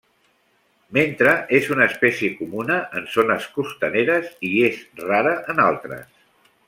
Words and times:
Mentre 0.97 1.33
és 1.57 1.67
una 1.75 1.85
espècie 1.91 2.29
comuna 2.39 2.77
en 3.01 3.05
zones 3.17 3.45
costaneres 3.59 4.33
hi 4.49 4.53
és 4.71 4.81
rara 5.05 5.37
en 5.55 5.63
altres. 5.67 6.09